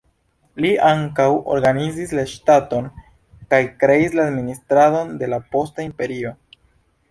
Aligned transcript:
Li 0.63 0.69
ankaŭ 0.85 1.27
organizis 1.55 2.15
la 2.21 2.23
ŝtaton, 2.31 2.89
kaj 3.53 3.61
kreis 3.85 4.19
la 4.21 4.27
administradon 4.33 5.15
de 5.23 5.33
la 5.37 5.43
posta 5.55 5.89
imperio. 5.93 6.37